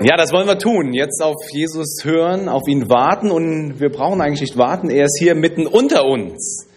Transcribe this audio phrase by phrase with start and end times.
[0.00, 0.92] Ja, das wollen wir tun.
[0.92, 4.90] Jetzt auf Jesus hören, auf ihn warten und wir brauchen eigentlich nicht warten.
[4.90, 6.68] Er ist hier mitten unter uns.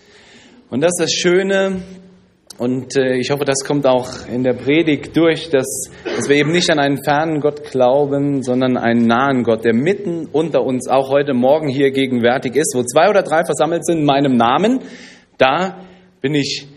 [0.71, 1.83] Und das ist das Schöne.
[2.57, 6.51] Und äh, ich hoffe, das kommt auch in der Predigt durch, dass, dass wir eben
[6.51, 11.11] nicht an einen fernen Gott glauben, sondern einen nahen Gott, der mitten unter uns auch
[11.11, 12.73] heute Morgen hier gegenwärtig ist.
[12.75, 14.79] Wo zwei oder drei versammelt sind in meinem Namen,
[15.37, 15.77] da
[16.21, 16.67] bin ich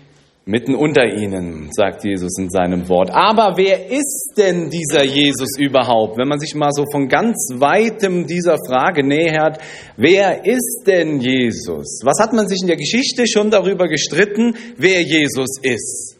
[0.46, 3.11] Mitten unter ihnen, sagt Jesus in seinem Wort.
[3.11, 6.18] Aber wer ist denn dieser Jesus überhaupt?
[6.18, 9.58] Wenn man sich mal so von ganz weitem dieser Frage nähert,
[9.96, 12.03] wer ist denn Jesus?
[12.04, 16.18] Was hat man sich in der Geschichte schon darüber gestritten, wer Jesus ist?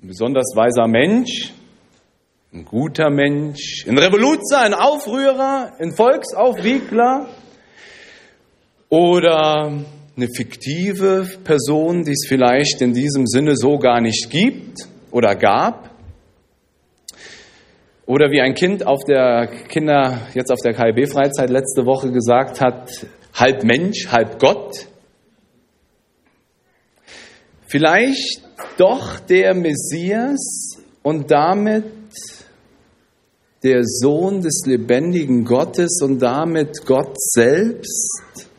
[0.00, 1.52] Ein besonders weiser Mensch,
[2.52, 7.26] ein guter Mensch, ein Revoluzer, ein Aufrührer, ein Volksaufwiegler
[8.88, 9.72] oder
[10.16, 15.90] eine fiktive Person, die es vielleicht in diesem Sinne so gar nicht gibt oder gab.
[18.04, 23.06] Oder wie ein Kind auf der Kinder jetzt auf der KIB-Freizeit letzte Woche gesagt hat,
[23.32, 24.86] halb Mensch, halb Gott.
[27.66, 28.42] Vielleicht
[28.76, 31.84] doch der Messias und damit
[33.62, 38.51] der Sohn des lebendigen Gottes und damit Gott selbst.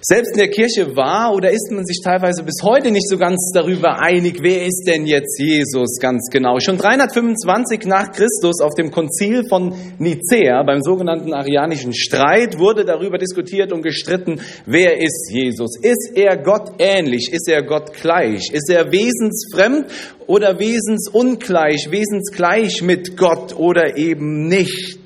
[0.00, 3.50] Selbst in der Kirche war oder ist man sich teilweise bis heute nicht so ganz
[3.52, 6.58] darüber einig, wer ist denn jetzt Jesus ganz genau.
[6.60, 13.18] Schon 325 nach Christus auf dem Konzil von Nicea beim sogenannten Arianischen Streit wurde darüber
[13.18, 15.76] diskutiert und gestritten, wer ist Jesus?
[15.82, 17.32] Ist er Gott ähnlich?
[17.32, 18.52] Ist er Gott gleich?
[18.52, 19.86] Ist er wesensfremd
[20.28, 24.97] oder wesensungleich, wesensgleich mit Gott oder eben nicht?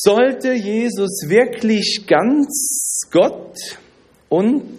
[0.00, 3.56] Sollte Jesus wirklich ganz Gott
[4.28, 4.78] und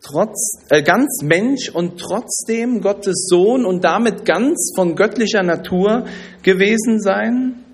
[0.00, 6.06] trotz, äh, ganz Mensch und trotzdem Gottes Sohn und damit ganz von göttlicher Natur
[6.44, 7.64] gewesen sein?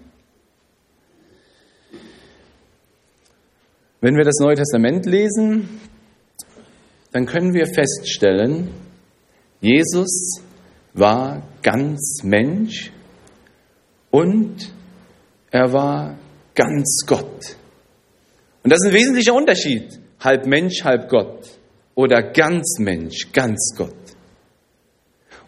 [4.01, 5.69] Wenn wir das Neue Testament lesen,
[7.13, 8.69] dann können wir feststellen,
[9.61, 10.41] Jesus
[10.95, 12.91] war ganz Mensch
[14.11, 14.73] und
[15.51, 16.19] er war
[16.55, 17.57] ganz Gott.
[18.63, 20.01] Und das ist ein wesentlicher Unterschied.
[20.21, 21.49] Halb Mensch, halb Gott.
[21.95, 23.95] Oder ganz Mensch, ganz Gott.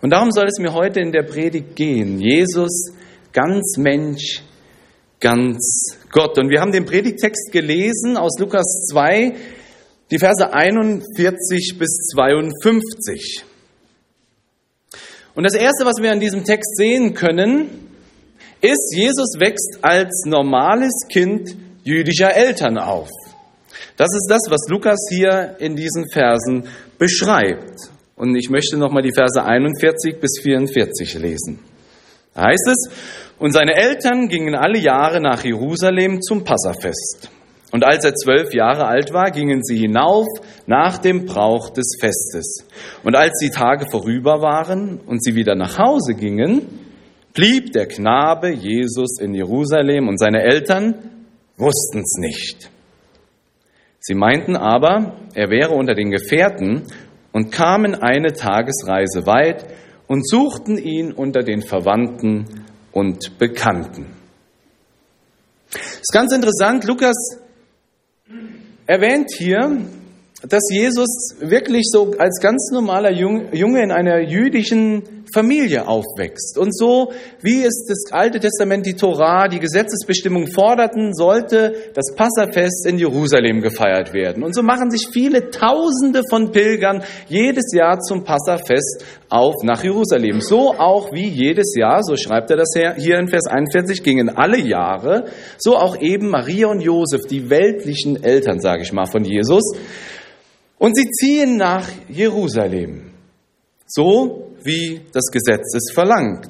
[0.02, 2.20] Und darum soll es mir heute in der Predigt gehen.
[2.20, 2.92] Jesus,
[3.32, 4.42] ganz Mensch,
[5.20, 6.38] ganz Gott.
[6.38, 9.34] Und wir haben den Predigtext gelesen aus Lukas 2,
[10.10, 13.44] die Verse 41 bis 52.
[15.34, 17.85] Und das Erste, was wir an diesem Text sehen können,
[18.60, 23.10] ist, Jesus wächst als normales Kind jüdischer Eltern auf.
[23.96, 26.64] Das ist das, was Lukas hier in diesen Versen
[26.98, 27.90] beschreibt.
[28.16, 31.60] Und ich möchte nochmal die Verse 41 bis 44 lesen.
[32.34, 32.90] Da heißt es,
[33.38, 37.30] und seine Eltern gingen alle Jahre nach Jerusalem zum Passafest.
[37.72, 40.26] Und als er zwölf Jahre alt war, gingen sie hinauf
[40.66, 42.64] nach dem Brauch des Festes.
[43.04, 46.85] Und als die Tage vorüber waren und sie wieder nach Hause gingen,
[47.36, 50.94] blieb der Knabe Jesus in Jerusalem und seine Eltern
[51.58, 52.70] wussten es nicht.
[54.00, 56.84] Sie meinten aber, er wäre unter den Gefährten
[57.32, 59.66] und kamen eine Tagesreise weit
[60.06, 62.46] und suchten ihn unter den Verwandten
[62.92, 64.06] und Bekannten.
[65.70, 67.38] Das ist ganz interessant, Lukas
[68.86, 69.82] erwähnt hier,
[70.48, 71.08] dass Jesus
[71.40, 75.02] wirklich so als ganz normaler Junge in einer jüdischen
[75.32, 76.56] Familie aufwächst.
[76.56, 77.12] Und so,
[77.42, 83.60] wie es das Alte Testament, die Torah, die Gesetzesbestimmung forderten, sollte das Passafest in Jerusalem
[83.60, 84.42] gefeiert werden.
[84.42, 90.40] Und so machen sich viele Tausende von Pilgern jedes Jahr zum Passafest auf nach Jerusalem.
[90.40, 94.58] So auch wie jedes Jahr, so schreibt er das hier in Vers 41, gingen alle
[94.58, 95.24] Jahre,
[95.58, 99.62] so auch eben Maria und Josef, die weltlichen Eltern, sage ich mal, von Jesus,
[100.78, 103.12] und sie ziehen nach Jerusalem,
[103.86, 106.48] so wie das Gesetz es verlangt.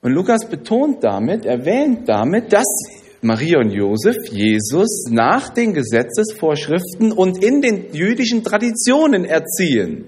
[0.00, 2.66] Und Lukas betont damit, erwähnt damit, dass
[3.20, 10.06] Maria und Josef Jesus nach den Gesetzesvorschriften und in den jüdischen Traditionen erziehen.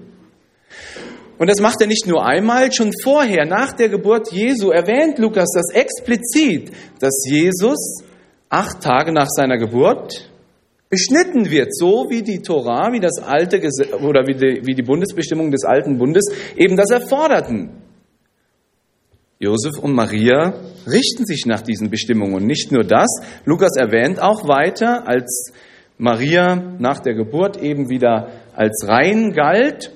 [1.37, 5.49] Und das macht er nicht nur einmal, schon vorher, nach der Geburt Jesu, erwähnt Lukas
[5.53, 8.03] das explizit, dass Jesus
[8.49, 10.29] acht Tage nach seiner Geburt
[10.89, 14.83] beschnitten wird, so wie die Torah, wie das alte Gesetz, oder wie die, wie die
[14.83, 17.81] Bundesbestimmung des alten Bundes eben das erforderten.
[19.39, 20.53] Josef und Maria
[20.87, 22.35] richten sich nach diesen Bestimmungen.
[22.35, 23.07] Und nicht nur das,
[23.43, 25.51] Lukas erwähnt auch weiter, als
[25.97, 29.91] Maria nach der Geburt eben wieder als rein galt,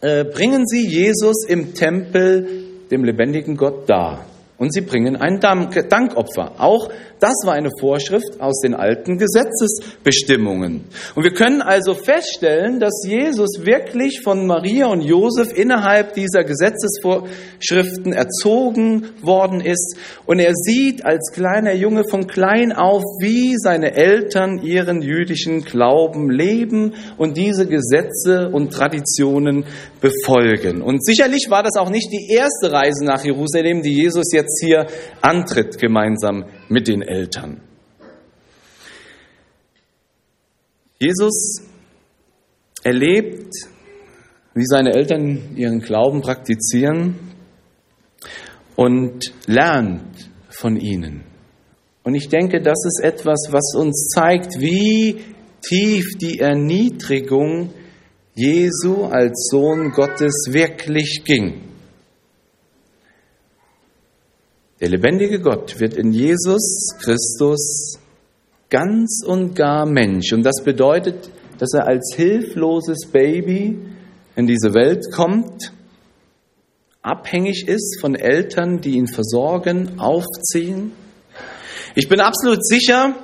[0.00, 4.26] äh, bringen sie Jesus im Tempel dem lebendigen Gott dar.
[4.58, 6.52] Und sie bringen ein Dankopfer.
[6.58, 6.88] Auch
[7.20, 10.84] das war eine Vorschrift aus den alten Gesetzesbestimmungen.
[11.14, 18.12] Und wir können also feststellen, dass Jesus wirklich von Maria und Josef innerhalb dieser Gesetzesvorschriften
[18.12, 19.96] erzogen worden ist.
[20.26, 26.30] Und er sieht als kleiner Junge von klein auf, wie seine Eltern ihren jüdischen Glauben
[26.30, 29.64] leben und diese Gesetze und Traditionen
[30.00, 30.82] befolgen.
[30.82, 34.86] Und sicherlich war das auch nicht die erste Reise nach Jerusalem, die Jesus jetzt hier
[35.20, 37.60] antritt, gemeinsam mit den Eltern.
[40.98, 41.62] Jesus
[42.82, 43.52] erlebt,
[44.54, 47.16] wie seine Eltern ihren Glauben praktizieren
[48.76, 51.24] und lernt von ihnen.
[52.02, 55.16] Und ich denke, das ist etwas, was uns zeigt, wie
[55.60, 57.70] tief die Erniedrigung
[58.36, 61.62] Jesu als Sohn Gottes wirklich ging.
[64.78, 67.98] Der lebendige Gott wird in Jesus Christus
[68.68, 70.34] ganz und gar Mensch.
[70.34, 73.78] Und das bedeutet, dass er als hilfloses Baby
[74.34, 75.72] in diese Welt kommt,
[77.00, 80.92] abhängig ist von Eltern, die ihn versorgen, aufziehen.
[81.94, 83.14] Ich bin absolut sicher,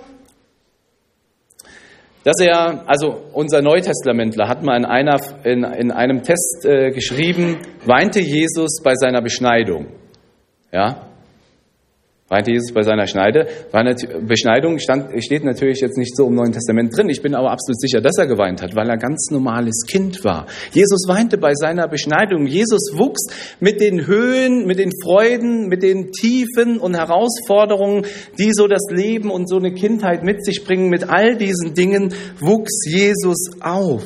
[2.24, 7.58] dass er, also unser Neutestamentler hat mal in, einer, in, in einem Test äh, geschrieben,
[7.84, 9.86] weinte Jesus bei seiner Beschneidung.
[10.72, 11.11] Ja,
[12.32, 13.46] weinte Jesus bei seiner Schneide.
[14.26, 17.10] Beschneidung stand, steht natürlich jetzt nicht so im Neuen Testament drin.
[17.10, 20.46] Ich bin aber absolut sicher, dass er geweint hat, weil er ganz normales Kind war.
[20.72, 22.46] Jesus weinte bei seiner Beschneidung.
[22.46, 23.26] Jesus wuchs
[23.60, 28.06] mit den Höhen, mit den Freuden, mit den Tiefen und Herausforderungen,
[28.38, 30.88] die so das Leben und so eine Kindheit mit sich bringen.
[30.88, 34.04] Mit all diesen Dingen wuchs Jesus auf.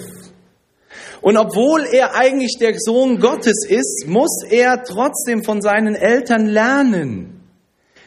[1.22, 7.35] Und obwohl er eigentlich der Sohn Gottes ist, muss er trotzdem von seinen Eltern lernen.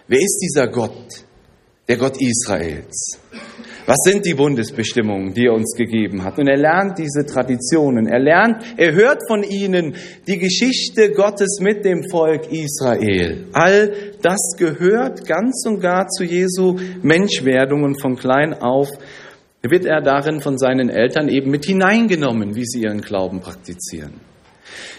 [0.09, 1.23] Wer ist dieser Gott?
[1.87, 3.19] Der Gott Israels.
[3.85, 6.39] Was sind die Bundesbestimmungen, die er uns gegeben hat?
[6.39, 8.07] Und er lernt diese Traditionen.
[8.07, 9.95] Er lernt, er hört von ihnen
[10.25, 13.45] die Geschichte Gottes mit dem Volk Israel.
[13.53, 18.89] All das gehört ganz und gar zu Jesu Menschwerdung und von klein auf
[19.61, 24.28] wird er darin von seinen Eltern eben mit hineingenommen, wie sie ihren Glauben praktizieren.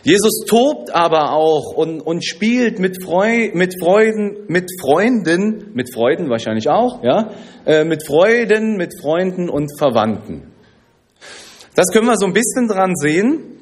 [0.02, 6.30] Jesus tobt aber auch und, und spielt mit, Freu, mit Freuden, mit Freunden, mit Freuden
[6.30, 7.30] wahrscheinlich auch, ja,
[7.66, 10.50] äh, mit Freuden, mit Freunden und Verwandten.
[11.74, 13.59] Das können wir so ein bisschen dran sehen.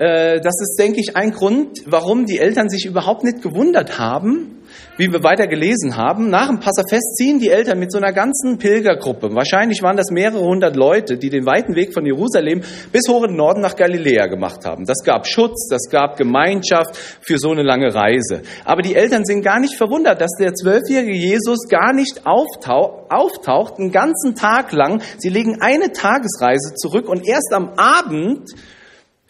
[0.00, 4.62] Äh, das ist, denke ich, ein Grund, warum die Eltern sich überhaupt nicht gewundert haben,
[4.96, 8.56] wie wir weiter gelesen haben, nach dem Passafest ziehen die Eltern mit so einer ganzen
[8.56, 12.62] Pilgergruppe, wahrscheinlich waren das mehrere hundert Leute, die den weiten Weg von Jerusalem
[12.92, 14.86] bis hoch in den Norden nach Galiläa gemacht haben.
[14.86, 18.40] Das gab Schutz, das gab Gemeinschaft für so eine lange Reise.
[18.64, 23.78] Aber die Eltern sind gar nicht verwundert, dass der zwölfjährige Jesus gar nicht auftaucht, auftaucht,
[23.78, 25.02] einen ganzen Tag lang.
[25.18, 28.48] Sie legen eine Tagesreise zurück und erst am Abend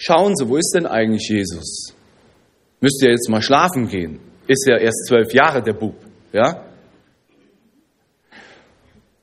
[0.00, 1.94] schauen sie, wo ist denn eigentlich Jesus?
[2.80, 4.18] Müsst ihr jetzt mal schlafen gehen
[4.50, 5.94] ist ja erst zwölf Jahre der Bub,
[6.32, 6.64] ja?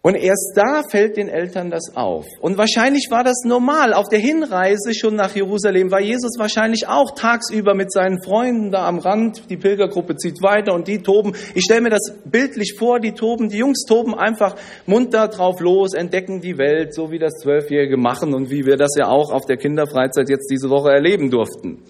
[0.07, 2.25] Und erst da fällt den Eltern das auf.
[2.39, 3.93] Und wahrscheinlich war das normal.
[3.93, 8.87] Auf der Hinreise schon nach Jerusalem war Jesus wahrscheinlich auch tagsüber mit seinen Freunden da
[8.87, 9.49] am Rand.
[9.49, 11.33] Die Pilgergruppe zieht weiter und die toben.
[11.55, 15.93] Ich stelle mir das bildlich vor, die toben, die Jungs toben einfach munter drauf los,
[15.93, 19.45] entdecken die Welt, so wie das Zwölfjährige machen und wie wir das ja auch auf
[19.45, 21.83] der Kinderfreizeit jetzt diese Woche erleben durften.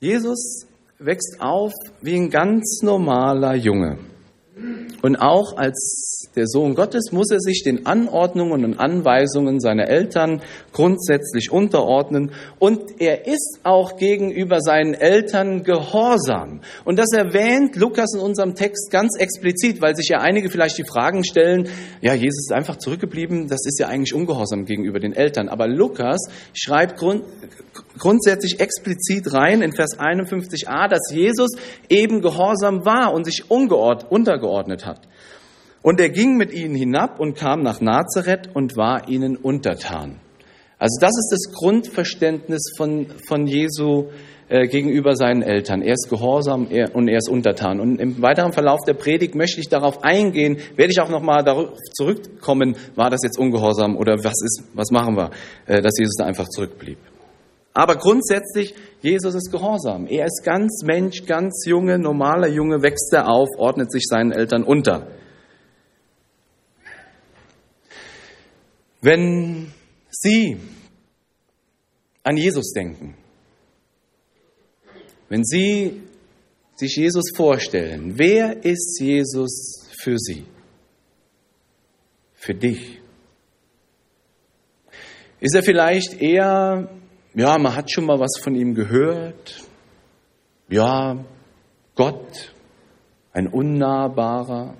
[0.00, 0.66] Jesus
[0.98, 4.15] wächst auf wie ein ganz normaler Junge.
[5.02, 10.40] Und auch als der Sohn Gottes muss er sich den Anordnungen und Anweisungen seiner Eltern
[10.72, 12.32] grundsätzlich unterordnen.
[12.58, 16.62] Und er ist auch gegenüber seinen Eltern gehorsam.
[16.86, 20.84] Und das erwähnt Lukas in unserem Text ganz explizit, weil sich ja einige vielleicht die
[20.84, 21.68] Fragen stellen,
[22.00, 25.50] ja, Jesus ist einfach zurückgeblieben, das ist ja eigentlich ungehorsam gegenüber den Eltern.
[25.50, 27.24] Aber Lukas schreibt grund
[27.98, 31.50] grundsätzlich explizit rein in Vers 51a, dass Jesus
[31.88, 34.45] eben gehorsam war und sich untergeordnet
[34.86, 35.00] hat.
[35.82, 40.20] Und er ging mit ihnen hinab und kam nach Nazareth und war ihnen untertan.
[40.78, 44.08] Also das ist das Grundverständnis von, von Jesu
[44.48, 45.82] äh, gegenüber seinen Eltern.
[45.82, 47.80] Er ist gehorsam und er ist untertan.
[47.80, 51.70] Und im weiteren Verlauf der Predigt möchte ich darauf eingehen, werde ich auch nochmal darauf
[51.94, 55.30] zurückkommen, war das jetzt ungehorsam oder was ist, was machen wir,
[55.66, 56.98] äh, dass Jesus da einfach zurückblieb.
[57.76, 60.06] Aber grundsätzlich, Jesus ist gehorsam.
[60.06, 64.64] Er ist ganz Mensch, ganz Junge, normaler Junge, wächst er auf, ordnet sich seinen Eltern
[64.64, 65.08] unter.
[69.02, 69.74] Wenn
[70.08, 70.56] Sie
[72.22, 73.14] an Jesus denken,
[75.28, 76.00] wenn Sie
[76.76, 80.46] sich Jesus vorstellen, wer ist Jesus für Sie?
[82.36, 83.02] Für dich?
[85.40, 86.88] Ist er vielleicht eher,
[87.36, 89.62] ja, man hat schon mal was von ihm gehört,
[90.68, 91.18] ja,
[91.94, 92.54] Gott,
[93.32, 94.74] ein unnahbarer,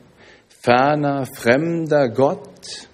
[0.49, 2.89] ferner, fremder Gott,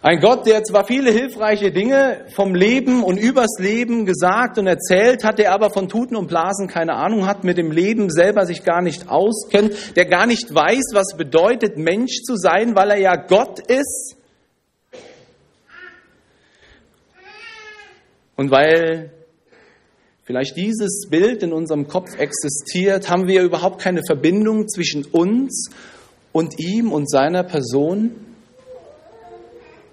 [0.00, 5.24] ein Gott, der zwar viele hilfreiche Dinge vom Leben und übers Leben gesagt und erzählt
[5.24, 8.62] hat, der aber von Tuten und Blasen keine Ahnung hat, mit dem Leben selber sich
[8.62, 13.16] gar nicht auskennt, der gar nicht weiß, was bedeutet Mensch zu sein, weil er ja
[13.16, 14.15] Gott ist.
[18.36, 19.10] Und weil
[20.24, 25.70] vielleicht dieses Bild in unserem Kopf existiert, haben wir überhaupt keine Verbindung zwischen uns
[26.32, 28.10] und ihm und seiner Person.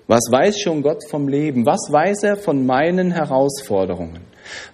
[0.07, 1.65] Was weiß schon Gott vom Leben?
[1.65, 4.21] Was weiß er von meinen Herausforderungen?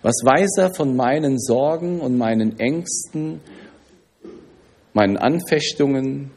[0.01, 3.39] Was weiß er von meinen Sorgen und meinen Ängsten,
[4.93, 6.31] meinen Anfechtungen,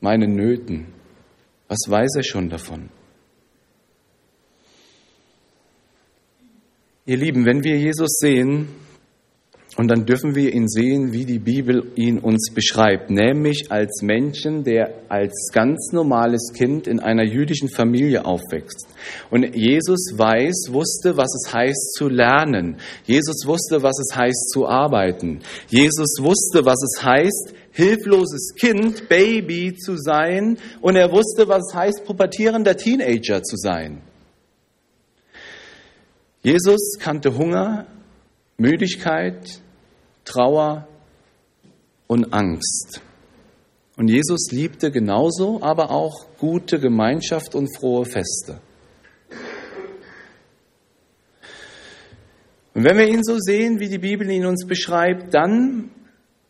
[0.00, 0.88] meinen Nöten?
[1.68, 2.90] Was weiß er schon davon?
[7.08, 8.66] Ihr Lieben, wenn wir Jesus sehen,
[9.76, 14.64] und dann dürfen wir ihn sehen, wie die Bibel ihn uns beschreibt, nämlich als Menschen,
[14.64, 18.88] der als ganz normales Kind in einer jüdischen Familie aufwächst.
[19.30, 22.78] Und Jesus weiß, wusste, was es heißt zu lernen.
[23.04, 25.42] Jesus wusste, was es heißt zu arbeiten.
[25.68, 30.58] Jesus wusste, was es heißt, hilfloses Kind, Baby zu sein.
[30.80, 34.02] Und er wusste, was es heißt, pubertierender Teenager zu sein.
[36.46, 37.88] Jesus kannte Hunger,
[38.56, 39.60] Müdigkeit,
[40.24, 40.86] Trauer
[42.06, 43.00] und Angst.
[43.96, 48.60] Und Jesus liebte genauso, aber auch gute Gemeinschaft und frohe Feste.
[52.74, 55.90] Und wenn wir ihn so sehen, wie die Bibel ihn uns beschreibt, dann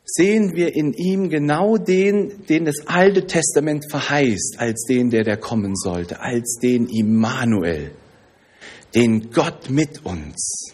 [0.04, 5.38] sehen wir in ihm genau den, den das Alte Testament verheißt, als den, der der
[5.38, 7.92] kommen sollte, als den Immanuel,
[8.96, 10.72] den Gott mit uns.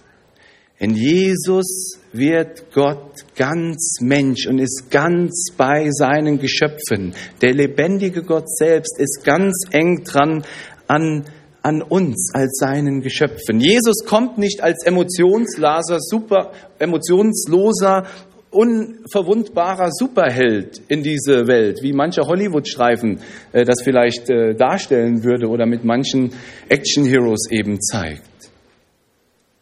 [0.78, 7.14] In Jesus wird Gott ganz Mensch und ist ganz bei seinen Geschöpfen.
[7.40, 10.44] Der lebendige Gott selbst ist ganz eng dran
[10.86, 11.24] an,
[11.62, 13.60] an uns als seinen Geschöpfen.
[13.60, 18.06] Jesus kommt nicht als emotionsloser, super, emotionsloser,
[18.52, 23.18] unverwundbarer Superheld in diese Welt, wie mancher Hollywood-Streifen
[23.52, 26.32] äh, das vielleicht äh, darstellen würde oder mit manchen
[26.68, 28.22] Action-Heroes eben zeigt.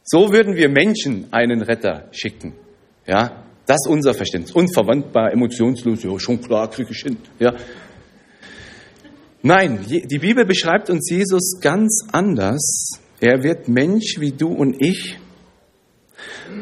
[0.05, 2.55] So würden wir Menschen einen Retter schicken.
[3.07, 4.53] Ja, das ist unser Verständnis.
[4.53, 7.17] Unverwandbar, emotionslos, ja, schon klar, kriege ich hin.
[7.39, 7.55] Ja.
[9.43, 12.99] Nein, die Bibel beschreibt uns Jesus ganz anders.
[13.21, 15.17] Er wird Mensch wie du und ich.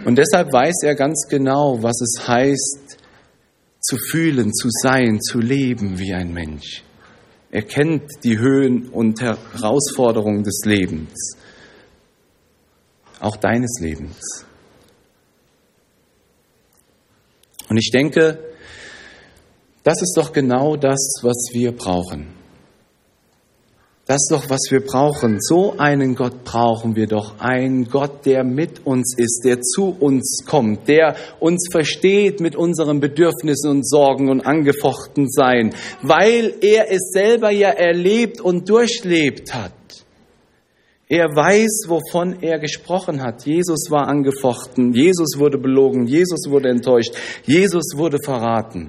[0.04, 2.98] Und deshalb weiß er ganz genau, was es heißt,
[3.80, 6.82] zu fühlen, zu sein, zu leben wie ein Mensch.
[7.50, 11.36] Er kennt die Höhen und Herausforderungen des Lebens
[13.20, 14.44] auch deines Lebens.
[17.68, 18.38] Und ich denke,
[19.82, 22.37] das ist doch genau das, was wir brauchen.
[24.08, 25.36] Das ist doch, was wir brauchen.
[25.38, 27.38] So einen Gott brauchen wir doch.
[27.40, 33.00] Einen Gott, der mit uns ist, der zu uns kommt, der uns versteht mit unseren
[33.00, 39.72] Bedürfnissen und Sorgen und angefochten sein, weil er es selber ja erlebt und durchlebt hat.
[41.10, 43.44] Er weiß, wovon er gesprochen hat.
[43.44, 48.88] Jesus war angefochten, Jesus wurde belogen, Jesus wurde enttäuscht, Jesus wurde verraten.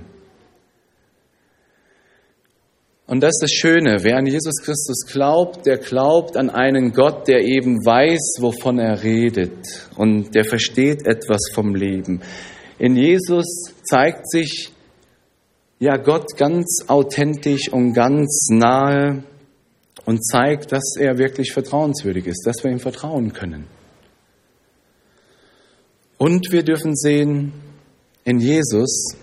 [3.10, 7.28] Und das ist das Schöne, wer an Jesus Christus glaubt, der glaubt an einen Gott,
[7.28, 12.22] der eben weiß, wovon er redet und der versteht etwas vom Leben.
[12.78, 14.72] In Jesus zeigt sich
[15.80, 19.24] ja Gott ganz authentisch und ganz nahe
[20.06, 23.66] und zeigt, dass er wirklich vertrauenswürdig ist, dass wir ihm vertrauen können.
[26.20, 27.54] Und wir dürfen sehen,
[28.24, 29.16] in Jesus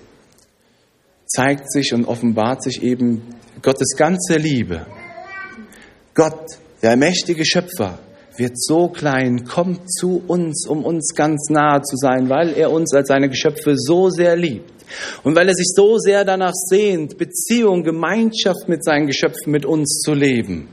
[1.26, 3.22] zeigt sich und offenbart sich eben
[3.62, 4.86] Gottes ganze Liebe.
[6.14, 7.98] Gott, der mächtige Schöpfer,
[8.38, 12.94] wird so klein, kommt zu uns, um uns ganz nahe zu sein, weil er uns
[12.94, 14.72] als seine Geschöpfe so sehr liebt.
[15.24, 20.00] Und weil er sich so sehr danach sehnt, Beziehung, Gemeinschaft mit seinen Geschöpfen, mit uns
[20.04, 20.68] zu leben.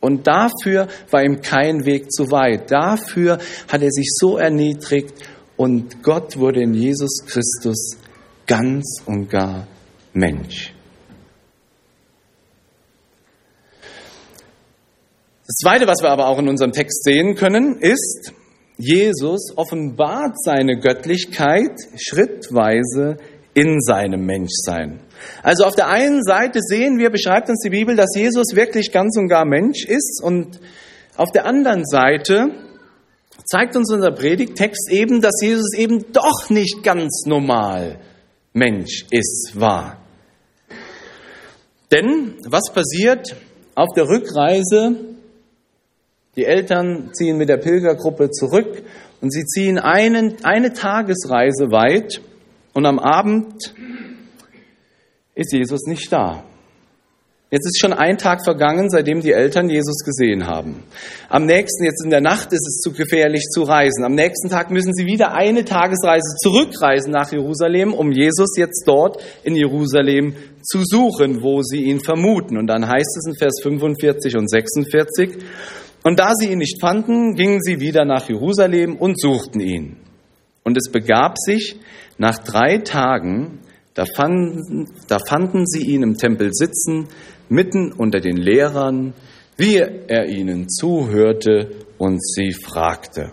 [0.00, 2.70] Und dafür war ihm kein Weg zu weit.
[2.70, 5.14] Dafür hat er sich so erniedrigt
[5.56, 7.96] und Gott wurde in Jesus Christus
[8.46, 9.66] ganz und gar
[10.12, 10.74] Mensch.
[15.46, 18.32] Das Zweite, was wir aber auch in unserem Text sehen können, ist,
[18.78, 23.16] Jesus offenbart seine Göttlichkeit schrittweise
[23.52, 25.00] in seinem Menschsein.
[25.42, 29.16] Also auf der einen Seite sehen wir, beschreibt uns die Bibel, dass Jesus wirklich ganz
[29.18, 30.60] und gar Mensch ist und
[31.16, 32.52] auf der anderen Seite
[33.44, 37.98] zeigt uns unser Predigtext eben, dass Jesus eben doch nicht ganz normal
[38.52, 39.99] Mensch ist, war.
[41.92, 43.36] Denn was passiert
[43.74, 44.96] auf der Rückreise?
[46.36, 48.82] Die Eltern ziehen mit der Pilgergruppe zurück
[49.20, 52.20] und sie ziehen einen, eine Tagesreise weit
[52.72, 53.74] und am Abend
[55.34, 56.44] ist Jesus nicht da.
[57.52, 60.84] Jetzt ist schon ein Tag vergangen, seitdem die Eltern Jesus gesehen haben.
[61.28, 64.04] Am nächsten, jetzt in der Nacht, ist es zu gefährlich zu reisen.
[64.04, 69.20] Am nächsten Tag müssen sie wieder eine Tagesreise zurückreisen nach Jerusalem, um Jesus jetzt dort
[69.42, 72.56] in Jerusalem zu suchen, wo sie ihn vermuten.
[72.56, 75.30] Und dann heißt es in Vers 45 und 46,
[76.02, 79.96] und da sie ihn nicht fanden, gingen sie wieder nach Jerusalem und suchten ihn.
[80.64, 81.76] Und es begab sich,
[82.16, 83.60] nach drei Tagen,
[83.94, 87.08] da fanden, da fanden sie ihn im Tempel sitzen,
[87.48, 89.12] mitten unter den Lehrern,
[89.56, 93.32] wie er ihnen zuhörte und sie fragte.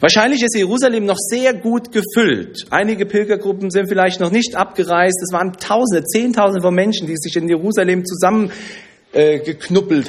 [0.00, 2.66] Wahrscheinlich ist Jerusalem noch sehr gut gefüllt.
[2.70, 5.20] Einige Pilgergruppen sind vielleicht noch nicht abgereist.
[5.22, 8.50] Es waren Tausende, Zehntausende von Menschen, die sich in Jerusalem zusammen
[9.12, 9.40] äh,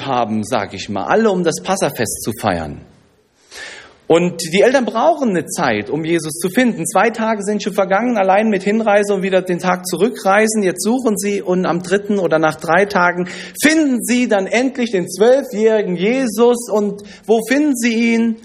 [0.02, 2.86] haben, sag ich mal, alle um das Passafest zu feiern.
[4.10, 6.84] Und die Eltern brauchen eine Zeit, um Jesus zu finden.
[6.84, 10.64] Zwei Tage sind schon vergangen, allein mit Hinreise und wieder den Tag zurückreisen.
[10.64, 13.28] Jetzt suchen sie und am dritten oder nach drei Tagen
[13.62, 16.68] finden sie dann endlich den zwölfjährigen Jesus.
[16.68, 18.36] Und wo finden sie ihn?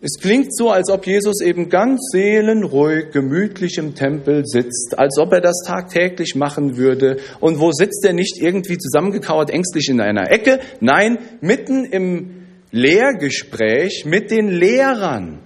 [0.00, 5.32] Es klingt so, als ob Jesus eben ganz seelenruhig, gemütlich im Tempel sitzt, als ob
[5.32, 7.16] er das tagtäglich machen würde.
[7.40, 10.60] Und wo sitzt er nicht irgendwie zusammengekauert, ängstlich in einer Ecke?
[10.80, 15.40] Nein, mitten im Lehrgespräch mit den Lehrern,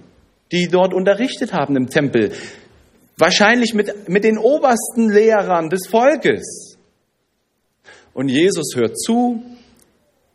[0.51, 2.31] die dort unterrichtet haben im Tempel.
[3.17, 6.77] Wahrscheinlich mit, mit den obersten Lehrern des Volkes.
[8.13, 9.41] Und Jesus hört zu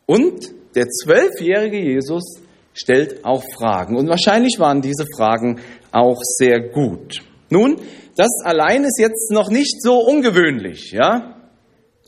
[0.07, 2.41] und der zwölfjährige Jesus
[2.79, 3.97] stellt auch Fragen.
[3.97, 5.61] Und wahrscheinlich waren diese Fragen
[5.93, 7.23] auch sehr gut.
[7.51, 7.77] Nun,
[8.17, 11.35] das allein ist jetzt noch nicht so ungewöhnlich, ja?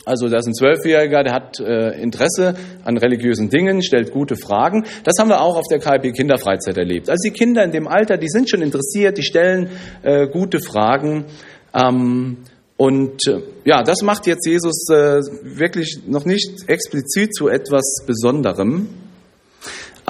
[0.06, 2.54] Also da ist ein Zwölfjähriger, der hat äh, Interesse
[2.84, 4.86] an religiösen Dingen, stellt gute Fragen.
[5.04, 7.10] Das haben wir auch auf der KP Kinderfreizeit erlebt.
[7.10, 9.68] Also die Kinder in dem Alter, die sind schon interessiert, die stellen
[10.02, 11.26] äh, gute Fragen.
[11.74, 12.38] Ähm,
[12.78, 18.88] und äh, ja, das macht jetzt Jesus äh, wirklich noch nicht explizit zu etwas Besonderem.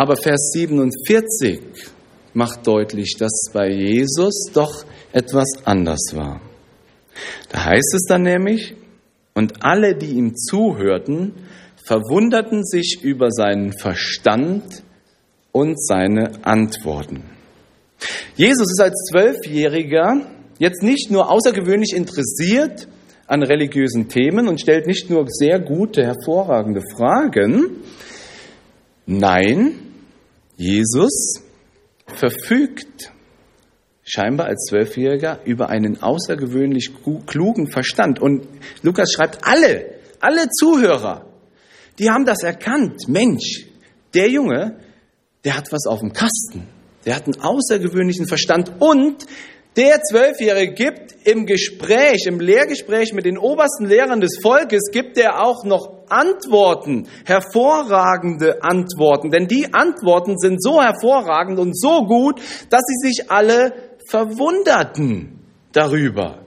[0.00, 1.60] Aber Vers 47
[2.32, 6.40] macht deutlich, dass bei Jesus doch etwas anders war.
[7.50, 8.76] Da heißt es dann nämlich,
[9.34, 11.34] und alle, die ihm zuhörten,
[11.84, 14.84] verwunderten sich über seinen Verstand
[15.52, 17.24] und seine Antworten.
[18.36, 20.26] Jesus ist als Zwölfjähriger
[20.58, 22.88] jetzt nicht nur außergewöhnlich interessiert
[23.26, 27.82] an religiösen Themen und stellt nicht nur sehr gute, hervorragende Fragen.
[29.04, 29.89] Nein,
[30.60, 31.42] Jesus
[32.06, 33.14] verfügt
[34.04, 36.90] scheinbar als Zwölfjähriger über einen außergewöhnlich
[37.24, 38.20] klugen Verstand.
[38.20, 38.46] Und
[38.82, 41.24] Lukas schreibt, alle, alle Zuhörer,
[41.98, 43.08] die haben das erkannt.
[43.08, 43.68] Mensch,
[44.12, 44.76] der Junge,
[45.44, 46.66] der hat was auf dem Kasten.
[47.06, 49.24] Der hat einen außergewöhnlichen Verstand und
[49.76, 55.42] der Zwölfjährige gibt im Gespräch, im Lehrgespräch mit den obersten Lehrern des Volkes, gibt er
[55.42, 59.30] auch noch Antworten, hervorragende Antworten.
[59.30, 63.72] Denn die Antworten sind so hervorragend und so gut, dass sie sich alle
[64.08, 65.40] verwunderten
[65.72, 66.40] darüber.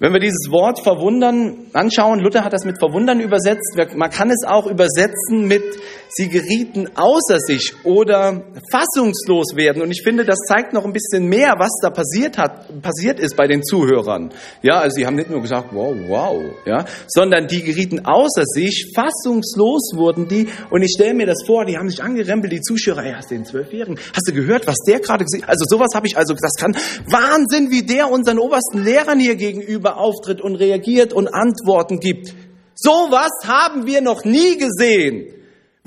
[0.00, 3.78] Wenn wir dieses Wort verwundern anschauen, Luther hat das mit verwundern übersetzt.
[3.94, 5.62] Man kann es auch übersetzen mit
[6.08, 9.82] sie gerieten außer sich oder fassungslos werden.
[9.82, 13.36] Und ich finde, das zeigt noch ein bisschen mehr, was da passiert hat, passiert ist
[13.36, 14.30] bei den Zuhörern.
[14.62, 18.92] Ja, also sie haben nicht nur gesagt, wow, wow, ja, sondern die gerieten außer sich,
[18.94, 20.48] fassungslos wurden die.
[20.70, 23.34] Und ich stelle mir das vor, die haben sich angerempelt, die Zuschauer, ey, hast du
[23.34, 23.98] den Zwölfjährigen?
[23.98, 25.44] Hast du gehört, was der gerade gesehen?
[25.46, 29.98] Also sowas habe ich, also das kann Wahnsinn, wie der unseren obersten Lehrern hier gegenüber
[29.98, 32.34] auftritt und reagiert und Antworten gibt.
[32.74, 35.33] Sowas haben wir noch nie gesehen.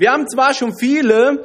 [0.00, 1.44] Wir haben zwar schon viele,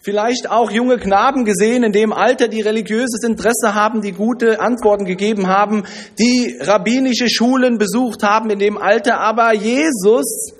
[0.00, 5.04] vielleicht auch junge Knaben gesehen, in dem Alter, die religiöses Interesse haben, die gute Antworten
[5.04, 5.84] gegeben haben,
[6.18, 10.54] die rabbinische Schulen besucht haben in dem Alter, aber Jesus,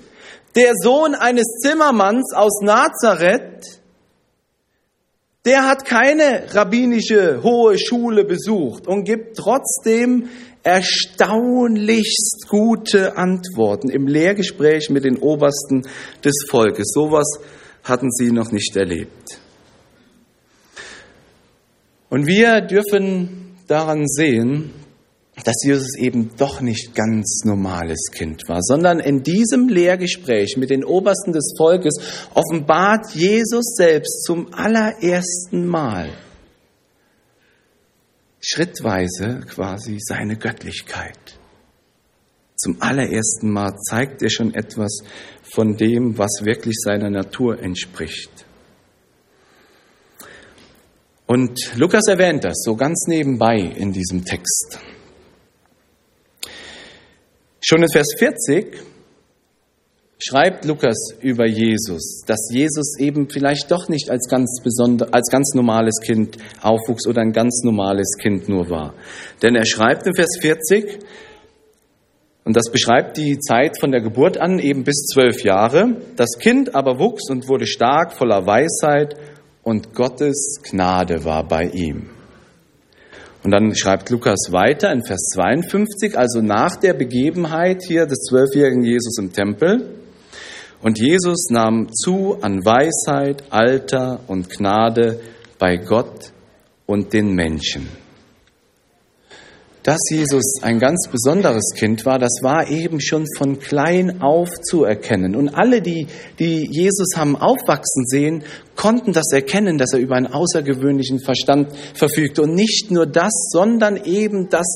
[0.55, 3.81] der Sohn eines Zimmermanns aus Nazareth,
[5.47, 10.29] der hat keine rabbinische hohe Schule besucht und gibt trotzdem
[10.71, 15.83] erstaunlichst gute Antworten im Lehrgespräch mit den Obersten
[16.25, 16.93] des Volkes.
[16.95, 17.27] Sowas
[17.83, 19.41] hatten sie noch nicht erlebt.
[22.09, 24.73] Und wir dürfen daran sehen,
[25.45, 30.85] dass Jesus eben doch nicht ganz normales Kind war, sondern in diesem Lehrgespräch mit den
[30.85, 31.95] Obersten des Volkes
[32.35, 36.11] offenbart Jesus selbst zum allerersten Mal
[38.53, 41.39] schrittweise quasi seine Göttlichkeit.
[42.57, 45.03] Zum allerersten Mal zeigt er schon etwas
[45.43, 48.31] von dem, was wirklich seiner Natur entspricht.
[51.27, 54.81] Und Lukas erwähnt das so ganz nebenbei in diesem Text.
[57.63, 58.90] Schon in Vers 40
[60.21, 65.55] schreibt Lukas über Jesus, dass Jesus eben vielleicht doch nicht als ganz besonder, als ganz
[65.55, 68.95] normales Kind aufwuchs oder ein ganz normales Kind nur war.
[69.43, 70.99] Denn er schreibt in Vers 40,
[72.45, 75.97] und das beschreibt die Zeit von der Geburt an eben bis zwölf Jahre.
[76.17, 79.15] Das Kind aber wuchs und wurde stark, voller Weisheit
[79.63, 82.11] und Gottes Gnade war bei ihm.
[83.43, 88.85] Und dann schreibt Lukas weiter in Vers 52, also nach der Begebenheit hier des zwölfjährigen
[88.85, 90.00] Jesus im Tempel.
[90.83, 95.21] Und Jesus nahm zu an Weisheit, Alter und Gnade
[95.59, 96.33] bei Gott
[96.87, 97.89] und den Menschen.
[99.83, 104.85] Dass Jesus ein ganz besonderes Kind war, das war eben schon von klein auf zu
[104.85, 105.37] erkennen.
[105.37, 106.07] Und alle, die,
[106.39, 108.43] die Jesus haben aufwachsen sehen,
[108.77, 112.43] konnten das erkennen, dass er über einen außergewöhnlichen Verstand verfügte.
[112.43, 114.67] Und nicht nur das, sondern eben, dass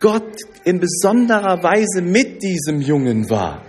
[0.00, 3.62] Gott in besonderer Weise mit diesem Jungen war.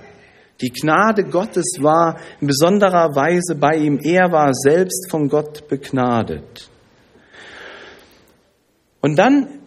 [0.61, 3.99] Die Gnade Gottes war in besonderer Weise bei ihm.
[4.01, 6.69] Er war selbst von Gott begnadet.
[9.01, 9.59] Und dann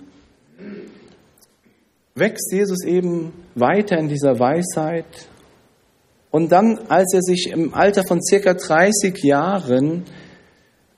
[2.15, 5.29] wächst Jesus eben weiter in dieser Weisheit.
[6.31, 10.05] Und dann, als er sich im Alter von circa 30 Jahren,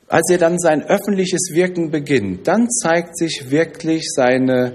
[0.08, 4.74] als er dann sein öffentliches Wirken beginnt, dann zeigt sich wirklich seine,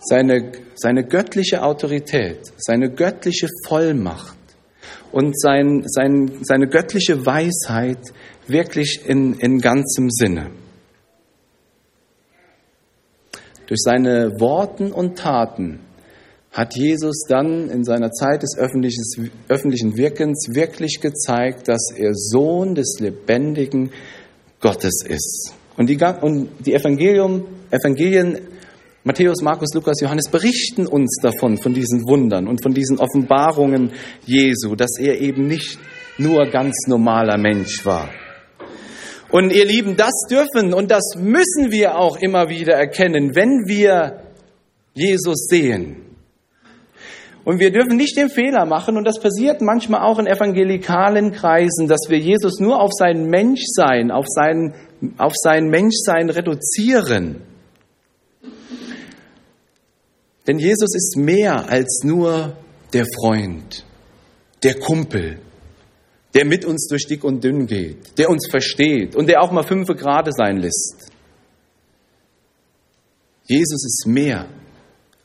[0.00, 4.37] seine, seine göttliche Autorität, seine göttliche Vollmacht
[5.12, 7.98] und sein, sein, seine göttliche Weisheit
[8.46, 10.50] wirklich in, in ganzem Sinne.
[13.66, 15.80] Durch seine Worten und Taten
[16.50, 22.98] hat Jesus dann in seiner Zeit des öffentlichen Wirkens wirklich gezeigt, dass er Sohn des
[22.98, 23.90] lebendigen
[24.60, 25.54] Gottes ist.
[25.76, 28.38] Und die, und die Evangelium, Evangelien
[29.08, 33.90] Matthäus, Markus, Lukas, Johannes berichten uns davon, von diesen Wundern und von diesen Offenbarungen
[34.26, 35.78] Jesu, dass er eben nicht
[36.18, 38.10] nur ganz normaler Mensch war.
[39.30, 44.24] Und ihr Lieben, das dürfen und das müssen wir auch immer wieder erkennen, wenn wir
[44.92, 46.04] Jesus sehen.
[47.44, 51.88] Und wir dürfen nicht den Fehler machen, und das passiert manchmal auch in evangelikalen Kreisen,
[51.88, 54.74] dass wir Jesus nur auf sein Menschsein, auf sein,
[55.16, 57.47] auf sein Menschsein reduzieren.
[60.48, 62.56] Denn Jesus ist mehr als nur
[62.94, 63.84] der Freund,
[64.62, 65.38] der Kumpel,
[66.34, 69.62] der mit uns durch dick und dünn geht, der uns versteht und der auch mal
[69.62, 71.10] fünf Grade sein lässt.
[73.44, 74.48] Jesus ist mehr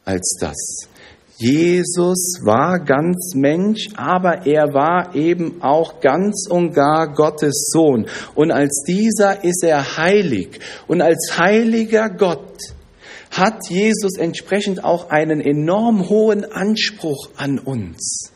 [0.04, 0.90] als das.
[1.38, 8.08] Jesus war ganz Mensch, aber er war eben auch ganz und gar Gottes Sohn.
[8.36, 10.60] Und als dieser ist er heilig.
[10.88, 12.73] Und als heiliger Gott
[13.34, 18.32] hat Jesus entsprechend auch einen enorm hohen Anspruch an uns.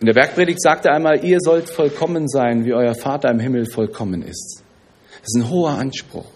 [0.00, 3.66] In der Bergpredigt sagte er einmal, ihr sollt vollkommen sein, wie euer Vater im Himmel
[3.66, 4.62] vollkommen ist.
[5.20, 6.26] Das ist ein hoher Anspruch.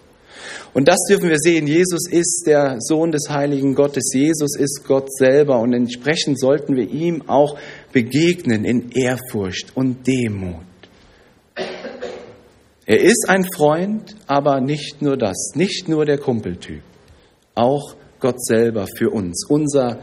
[0.73, 1.67] Und das dürfen wir sehen.
[1.67, 4.11] Jesus ist der Sohn des heiligen Gottes.
[4.13, 5.59] Jesus ist Gott selber.
[5.59, 7.57] Und entsprechend sollten wir ihm auch
[7.91, 10.63] begegnen in Ehrfurcht und Demut.
[12.85, 16.81] Er ist ein Freund, aber nicht nur das, nicht nur der Kumpeltyp.
[17.55, 19.45] Auch Gott selber für uns.
[19.47, 19.99] Unser,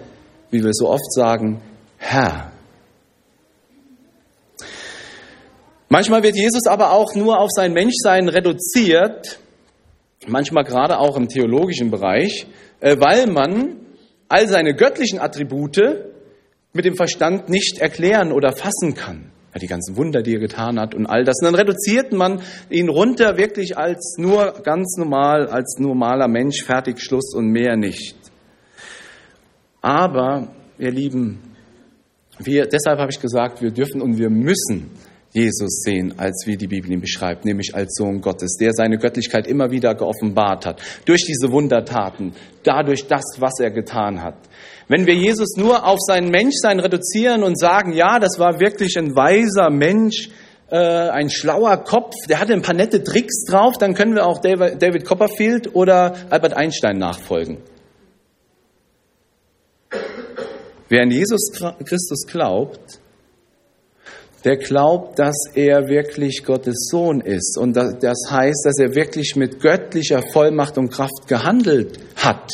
[0.50, 1.60] wie wir so oft sagen,
[1.98, 2.52] Herr.
[5.88, 9.38] Manchmal wird Jesus aber auch nur auf sein Menschsein reduziert,
[10.26, 12.46] manchmal gerade auch im theologischen Bereich,
[12.80, 13.76] äh, weil man
[14.28, 15.80] all seine göttlichen Attribute
[16.72, 19.30] mit dem Verstand nicht erklären oder fassen kann.
[19.60, 21.36] Die ganzen Wunder, die er getan hat und all das.
[21.40, 27.00] Und dann reduziert man ihn runter wirklich als nur ganz normal, als normaler Mensch, fertig,
[27.00, 28.16] Schluss und mehr nicht.
[29.80, 31.40] Aber, ihr Lieben,
[32.38, 34.90] wir, deshalb habe ich gesagt, wir dürfen und wir müssen
[35.36, 39.46] Jesus sehen, als wie die Bibel ihn beschreibt, nämlich als Sohn Gottes, der seine Göttlichkeit
[39.46, 44.36] immer wieder geoffenbart hat, durch diese Wundertaten, dadurch das, was er getan hat.
[44.88, 49.14] Wenn wir Jesus nur auf sein Menschsein reduzieren und sagen, ja, das war wirklich ein
[49.14, 50.30] weiser Mensch,
[50.70, 54.40] äh, ein schlauer Kopf, der hatte ein paar nette Tricks drauf, dann können wir auch
[54.40, 57.58] David Copperfield oder Albert Einstein nachfolgen.
[60.88, 61.52] Wer an Jesus
[61.84, 63.00] Christus glaubt,
[64.46, 67.58] der glaubt, dass er wirklich Gottes Sohn ist.
[67.58, 72.52] Und das heißt, dass er wirklich mit göttlicher Vollmacht und Kraft gehandelt hat.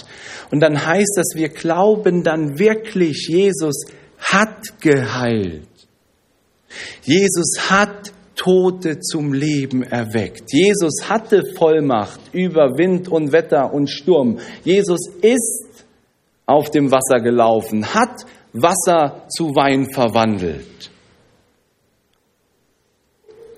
[0.51, 3.85] Und dann heißt das, wir glauben dann wirklich, Jesus
[4.19, 5.69] hat geheilt.
[7.03, 10.51] Jesus hat Tote zum Leben erweckt.
[10.51, 14.39] Jesus hatte Vollmacht über Wind und Wetter und Sturm.
[14.65, 15.67] Jesus ist
[16.47, 18.25] auf dem Wasser gelaufen, hat
[18.55, 20.92] Wasser zu Wein verwandelt.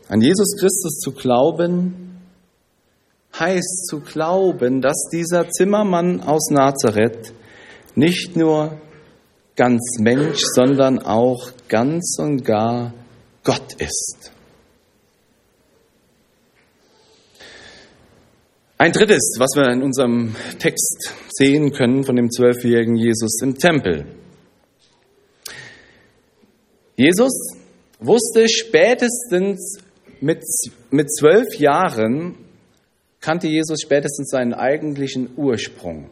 [0.08, 2.20] An Jesus Christus zu glauben,
[3.38, 7.32] heißt zu glauben, dass dieser Zimmermann aus Nazareth
[7.94, 8.80] nicht nur
[9.56, 12.92] ganz Mensch, sondern auch ganz und gar
[13.42, 14.30] Gott ist.
[18.76, 24.04] Ein drittes, was wir in unserem Text sehen können von dem zwölfjährigen Jesus im Tempel.
[26.96, 27.32] Jesus
[28.00, 29.78] wusste spätestens
[30.20, 30.42] mit,
[30.90, 32.36] mit zwölf Jahren,
[33.20, 36.10] kannte Jesus spätestens seinen eigentlichen Ursprung.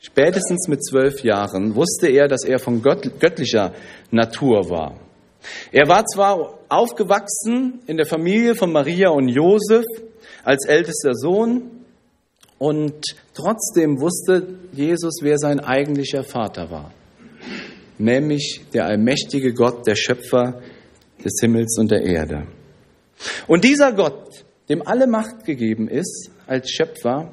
[0.00, 3.74] Spätestens mit zwölf Jahren wusste er, dass er von göttlicher
[4.10, 4.94] Natur war.
[5.72, 9.84] Er war zwar aufgewachsen in der Familie von Maria und Josef
[10.44, 11.78] als ältester Sohn,
[12.58, 16.92] und trotzdem wusste Jesus, wer sein eigentlicher Vater war.
[17.98, 20.60] Nämlich der allmächtige Gott, der Schöpfer
[21.24, 22.46] des Himmels und der Erde.
[23.46, 27.32] Und dieser Gott, dem alle Macht gegeben ist als Schöpfer,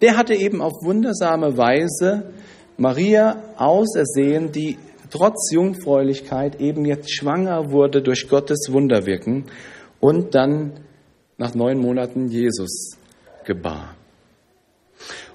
[0.00, 2.32] der hatte eben auf wundersame Weise
[2.76, 4.78] Maria ausersehen, die
[5.10, 9.46] trotz Jungfräulichkeit eben jetzt schwanger wurde durch Gottes Wunderwirken
[10.00, 10.80] und dann
[11.38, 12.96] nach neun Monaten Jesus
[13.44, 13.96] gebar.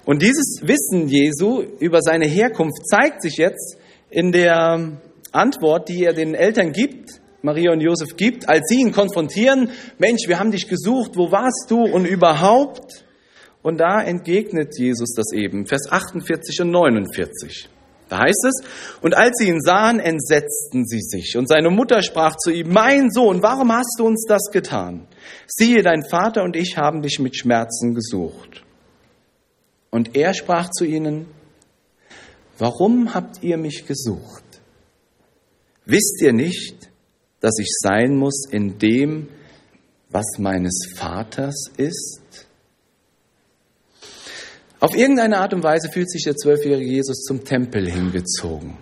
[0.04, 3.78] Und dieses Wissen Jesu über seine Herkunft zeigt sich jetzt
[4.10, 5.00] in der
[5.32, 10.26] Antwort, die er den Eltern gibt, Maria und Josef gibt, als sie ihn konfrontieren, Mensch,
[10.26, 13.04] wir haben dich gesucht, wo warst du und überhaupt?
[13.62, 17.68] Und da entgegnet Jesus das eben, Vers 48 und 49.
[18.08, 18.62] Da heißt es,
[19.02, 21.36] und als sie ihn sahen, entsetzten sie sich.
[21.36, 25.06] Und seine Mutter sprach zu ihm, mein Sohn, warum hast du uns das getan?
[25.46, 28.64] Siehe, dein Vater und ich haben dich mit Schmerzen gesucht.
[29.90, 31.26] Und er sprach zu ihnen,
[32.58, 34.44] warum habt ihr mich gesucht?
[35.84, 36.90] Wisst ihr nicht,
[37.44, 39.28] dass ich sein muss in dem,
[40.08, 42.46] was meines Vaters ist?
[44.80, 48.78] Auf irgendeine Art und Weise fühlt sich der zwölfjährige Jesus zum Tempel hingezogen.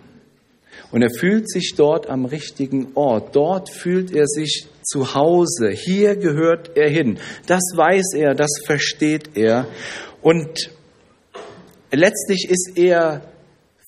[0.92, 3.35] Und er fühlt sich dort am richtigen Ort.
[3.35, 5.70] Dort fühlt er sich zu Hause.
[5.70, 7.18] Hier gehört er hin.
[7.48, 9.66] Das weiß er, das versteht er.
[10.20, 10.70] Und
[11.90, 13.22] letztlich ist er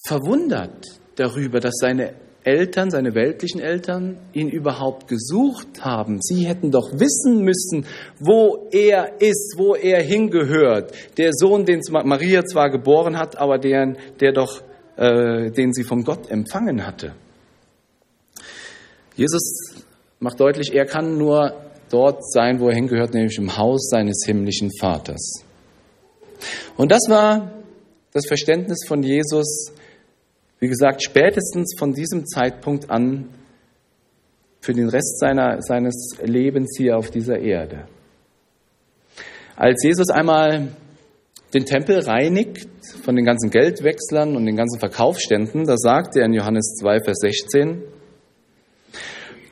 [0.04, 6.20] verwundert darüber, dass seine Eltern, seine weltlichen Eltern, ihn überhaupt gesucht haben.
[6.20, 7.86] Sie hätten doch wissen müssen,
[8.20, 10.92] wo er ist, wo er hingehört.
[11.16, 14.62] Der Sohn, den Maria zwar geboren hat, aber der, der doch,
[14.96, 17.14] äh, den sie von Gott empfangen hatte.
[19.16, 19.74] Jesus
[20.18, 21.54] macht deutlich, er kann nur
[21.90, 25.44] dort sein, wo er hingehört, nämlich im Haus seines himmlischen Vaters.
[26.76, 27.52] Und das war
[28.12, 29.72] das Verständnis von Jesus,
[30.60, 33.28] wie gesagt, spätestens von diesem Zeitpunkt an
[34.60, 37.86] für den Rest seiner, seines Lebens hier auf dieser Erde.
[39.56, 40.68] Als Jesus einmal
[41.52, 42.68] den Tempel reinigt
[43.02, 47.18] von den ganzen Geldwechslern und den ganzen Verkaufsständen, da sagt er in Johannes 2, Vers
[47.20, 47.82] 16,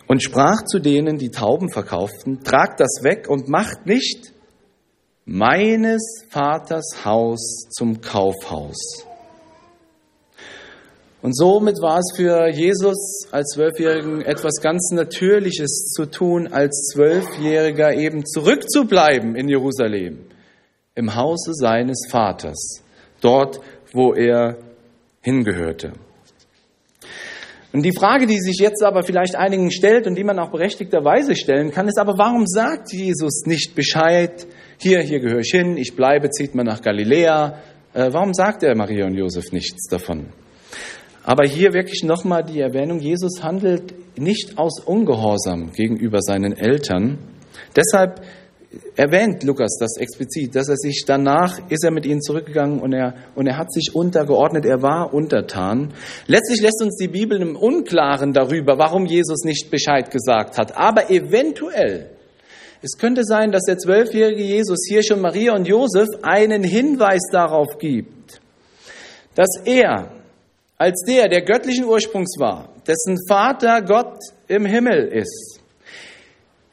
[0.09, 4.33] und sprach zu denen, die Tauben verkauften, tragt das weg und macht nicht
[5.25, 9.07] meines Vaters Haus zum Kaufhaus.
[11.23, 17.95] Und somit war es für Jesus als Zwölfjährigen etwas ganz Natürliches zu tun, als Zwölfjähriger
[17.95, 20.19] eben zurückzubleiben in Jerusalem,
[20.97, 22.83] im Hause seines Vaters,
[23.21, 23.61] dort,
[23.93, 24.59] wo er
[25.21, 25.93] hingehörte.
[27.73, 31.37] Und die Frage, die sich jetzt aber vielleicht einigen stellt und die man auch berechtigterweise
[31.37, 35.95] stellen kann, ist aber, warum sagt Jesus nicht Bescheid, hier, hier gehöre ich hin, ich
[35.95, 37.61] bleibe, zieht man nach Galiläa.
[37.95, 40.27] Äh, warum sagt er Maria und Josef nichts davon?
[41.25, 47.19] Aber hier wirklich nochmal die Erwähnung, Jesus handelt nicht aus Ungehorsam gegenüber seinen Eltern.
[47.77, 48.23] Deshalb
[48.97, 53.15] erwähnt Lukas das explizit, dass er sich danach ist er mit ihnen zurückgegangen und er,
[53.35, 55.93] und er hat sich untergeordnet, er war untertan.
[56.27, 60.77] Letztlich lässt uns die Bibel im Unklaren darüber, warum Jesus nicht Bescheid gesagt hat.
[60.77, 62.11] Aber eventuell,
[62.83, 67.79] es könnte sein, dass der zwölfjährige Jesus hier schon Maria und Josef einen Hinweis darauf
[67.79, 68.41] gibt,
[69.35, 70.22] dass er
[70.79, 75.61] als der, der göttlichen Ursprungs war, dessen Vater Gott im Himmel ist,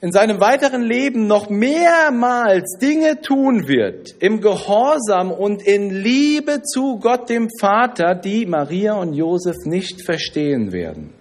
[0.02, 7.00] in seinem weiteren Leben noch mehrmals Dinge tun wird, im Gehorsam und in Liebe zu
[7.00, 11.14] Gott dem Vater, die Maria und Josef nicht verstehen werden.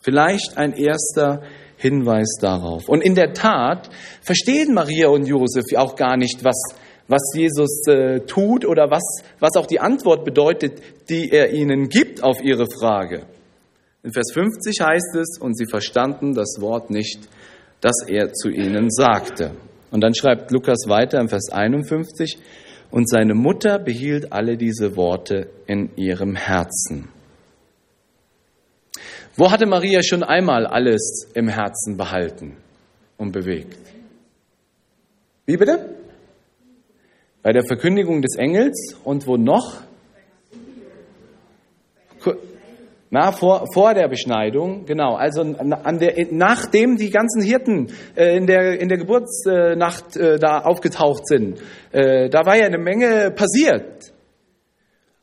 [0.00, 1.42] Vielleicht ein erster
[1.76, 2.88] Hinweis darauf.
[2.88, 3.88] Und in der Tat
[4.22, 6.74] verstehen Maria und Josef auch gar nicht, was,
[7.10, 9.02] was Jesus äh, tut oder was,
[9.40, 13.26] was auch die Antwort bedeutet, die er ihnen gibt auf ihre Frage.
[14.04, 17.28] In Vers 50 heißt es, und sie verstanden das Wort nicht,
[17.80, 19.56] das er zu ihnen sagte.
[19.90, 22.38] Und dann schreibt Lukas weiter in Vers 51,
[22.92, 27.08] und seine Mutter behielt alle diese Worte in ihrem Herzen.
[29.36, 32.56] Wo hatte Maria schon einmal alles im Herzen behalten
[33.16, 33.78] und bewegt?
[35.46, 35.99] Wie bitte?
[37.42, 39.82] Bei der Verkündigung des Engels und wo noch?
[43.12, 45.16] Na, vor, vor der Beschneidung, genau.
[45.16, 50.60] Also an der, nachdem die ganzen Hirten äh, in, der, in der Geburtsnacht äh, da
[50.60, 51.58] aufgetaucht sind,
[51.90, 54.12] äh, da war ja eine Menge passiert.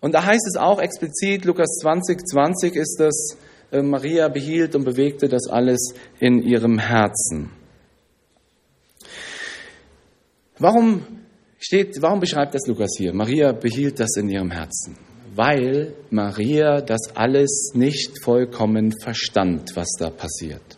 [0.01, 3.37] Und da heißt es auch explizit, Lukas 20, 20 ist das,
[3.71, 7.51] äh, Maria behielt und bewegte das alles in ihrem Herzen.
[10.59, 11.05] Warum
[11.59, 13.13] steht, warum beschreibt das Lukas hier?
[13.13, 14.97] Maria behielt das in ihrem Herzen
[15.37, 20.77] weil Maria das alles nicht vollkommen verstand, was da passiert.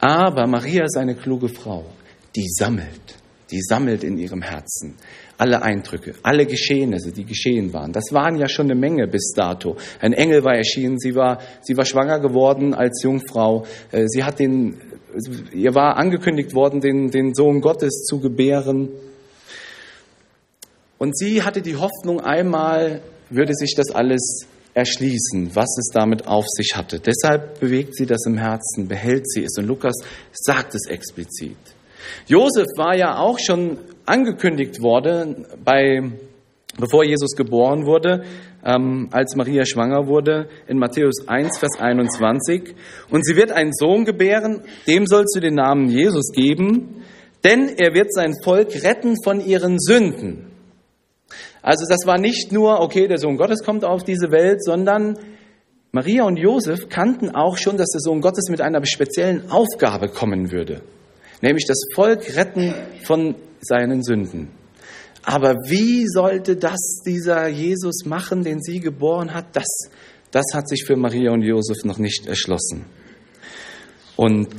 [0.00, 1.84] Aber Maria ist eine kluge Frau,
[2.34, 3.16] die sammelt,
[3.52, 4.96] die sammelt in ihrem Herzen
[5.38, 7.92] alle Eindrücke, alle Geschehnisse, die geschehen waren.
[7.92, 9.76] Das waren ja schon eine Menge bis dato.
[10.00, 13.64] Ein Engel war erschienen, sie war, sie war schwanger geworden als Jungfrau.
[13.92, 14.80] Äh, sie hat den,
[15.52, 18.88] ihr war angekündigt worden, den, den Sohn Gottes zu gebären.
[20.98, 26.44] Und sie hatte die Hoffnung, einmal würde sich das alles erschließen, was es damit auf
[26.48, 27.00] sich hatte.
[27.00, 29.56] Deshalb bewegt sie das im Herzen, behält sie es.
[29.58, 29.94] Und Lukas
[30.32, 31.56] sagt es explizit.
[32.26, 36.02] Josef war ja auch schon angekündigt worden, bei,
[36.78, 38.24] bevor Jesus geboren wurde,
[38.64, 42.74] ähm, als Maria schwanger wurde, in Matthäus 1, Vers 21.
[43.10, 47.02] Und sie wird einen Sohn gebären, dem sollst du den Namen Jesus geben,
[47.44, 50.47] denn er wird sein Volk retten von ihren Sünden.
[51.68, 55.18] Also das war nicht nur, okay, der Sohn Gottes kommt auf diese Welt, sondern
[55.92, 60.50] Maria und Josef kannten auch schon, dass der Sohn Gottes mit einer speziellen Aufgabe kommen
[60.50, 60.80] würde,
[61.42, 62.72] nämlich das Volk retten
[63.04, 64.48] von seinen Sünden.
[65.24, 69.54] Aber wie sollte das dieser Jesus machen, den sie geboren hat?
[69.54, 69.90] Das,
[70.30, 72.86] das hat sich für Maria und Josef noch nicht erschlossen.
[74.16, 74.54] Und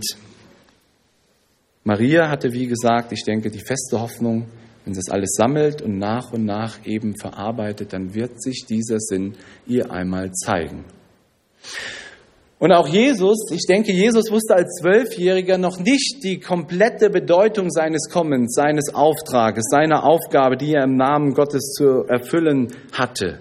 [1.84, 4.46] Maria hatte, wie gesagt, ich denke, die feste Hoffnung,
[4.86, 9.00] wenn sie es alles sammelt und nach und nach eben verarbeitet, dann wird sich dieser
[9.00, 9.36] Sinn
[9.68, 10.86] ihr einmal zeigen.
[12.60, 18.10] Und auch Jesus, ich denke, Jesus wusste als Zwölfjähriger noch nicht die komplette Bedeutung seines
[18.12, 23.40] Kommens, seines Auftrages, seiner Aufgabe, die er im Namen Gottes zu erfüllen hatte.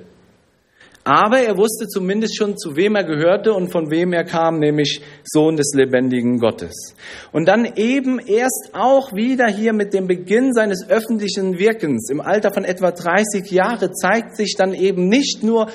[1.08, 5.00] Aber er wusste zumindest schon, zu wem er gehörte und von wem er kam, nämlich
[5.24, 6.94] Sohn des lebendigen Gottes.
[7.32, 12.52] Und dann eben erst auch wieder hier mit dem Beginn seines öffentlichen Wirkens im Alter
[12.52, 15.68] von etwa 30 Jahre zeigt sich dann eben nicht nur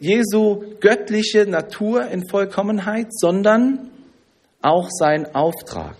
[0.00, 3.88] Jesu göttliche Natur in Vollkommenheit, sondern
[4.60, 5.96] auch sein Auftrag.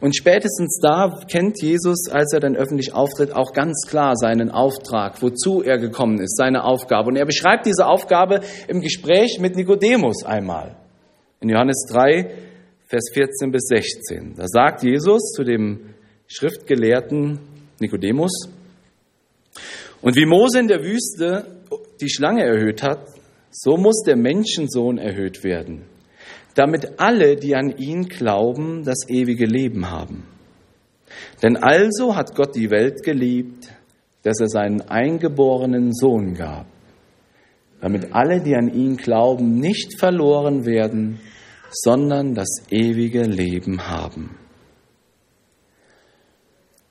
[0.00, 5.22] Und spätestens da kennt Jesus, als er dann öffentlich auftritt, auch ganz klar seinen Auftrag,
[5.22, 7.08] wozu er gekommen ist, seine Aufgabe.
[7.08, 10.76] Und er beschreibt diese Aufgabe im Gespräch mit Nikodemus einmal.
[11.40, 12.30] In Johannes 3,
[12.86, 14.34] Vers 14 bis 16.
[14.36, 15.94] Da sagt Jesus zu dem
[16.26, 17.38] Schriftgelehrten
[17.78, 18.50] Nikodemus,
[20.02, 21.44] und wie Mose in der Wüste
[22.00, 23.00] die Schlange erhöht hat,
[23.50, 25.84] so muss der Menschensohn erhöht werden,
[26.54, 30.24] damit alle, die an ihn glauben, das ewige Leben haben.
[31.42, 33.68] Denn also hat Gott die Welt geliebt,
[34.22, 36.66] dass er seinen eingeborenen Sohn gab,
[37.80, 41.20] damit alle, die an ihn glauben, nicht verloren werden,
[41.70, 44.36] sondern das ewige Leben haben.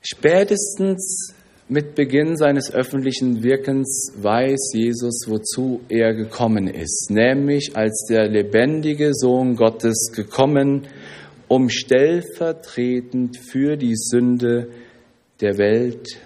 [0.02, 1.34] Spätestens
[1.70, 9.14] mit Beginn seines öffentlichen Wirkens weiß Jesus, wozu er gekommen ist, nämlich als der lebendige
[9.14, 10.88] Sohn Gottes gekommen,
[11.46, 14.68] um stellvertretend für die Sünde
[15.40, 16.18] der Welt,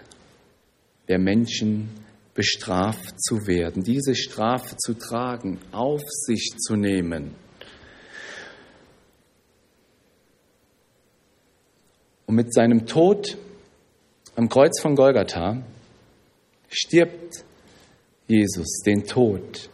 [1.09, 1.90] der Menschen
[2.32, 7.32] bestraft zu werden, diese Strafe zu tragen, auf sich zu nehmen.
[12.24, 13.36] Und mit seinem Tod
[14.37, 15.62] am Kreuz von Golgatha
[16.68, 17.45] stirbt
[18.26, 19.70] Jesus den Tod,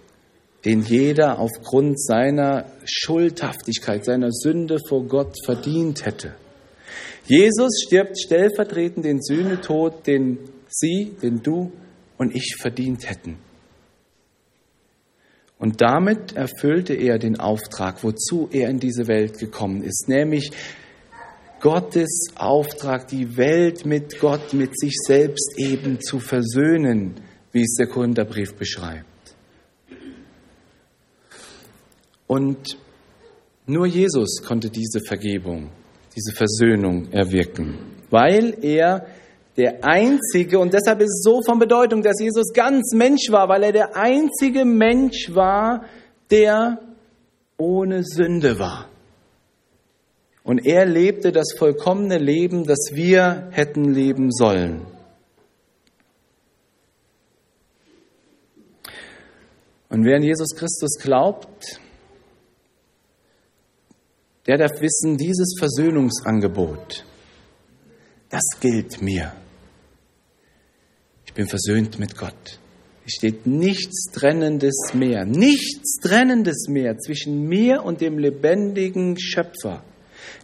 [0.65, 6.35] den jeder aufgrund seiner Schuldhaftigkeit, seiner Sünde vor Gott verdient hätte.
[7.27, 10.39] Jesus stirbt stellvertretend den Sühnetod, den
[10.69, 11.73] Sie, den du
[12.19, 13.39] und ich verdient hätten.
[15.59, 20.51] Und damit erfüllte er den Auftrag, wozu er in diese Welt gekommen ist, nämlich
[21.61, 27.21] Gottes Auftrag, die Welt mit Gott, mit sich selbst eben zu versöhnen,
[27.53, 29.07] wie es der Korintherbrief beschreibt.
[32.27, 32.79] Und
[33.67, 35.71] nur Jesus konnte diese Vergebung,
[36.17, 39.07] diese Versöhnung erwirken, weil er
[39.57, 43.65] der einzige, und deshalb ist es so von Bedeutung, dass Jesus ganz Mensch war, weil
[43.65, 45.85] er der einzige Mensch war,
[46.31, 46.79] der
[47.59, 48.89] ohne Sünde war.
[50.51, 54.85] Und er lebte das vollkommene Leben, das wir hätten leben sollen.
[59.91, 61.79] Und wer an Jesus Christus glaubt,
[64.49, 67.05] der darf wissen, dieses Versöhnungsangebot,
[68.29, 69.33] das gilt mir.
[71.27, 72.59] Ich bin versöhnt mit Gott.
[73.07, 79.85] Es steht nichts Trennendes mehr, nichts Trennendes mehr zwischen mir und dem lebendigen Schöpfer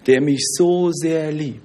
[0.07, 1.62] der mich so sehr liebt.